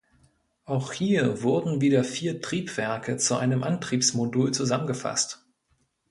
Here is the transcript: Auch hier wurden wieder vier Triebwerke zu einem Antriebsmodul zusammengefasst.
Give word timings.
Auch 0.65 0.93
hier 0.93 1.43
wurden 1.43 1.79
wieder 1.79 2.03
vier 2.03 2.41
Triebwerke 2.41 3.17
zu 3.17 3.35
einem 3.35 3.61
Antriebsmodul 3.61 4.51
zusammengefasst. 4.51 5.45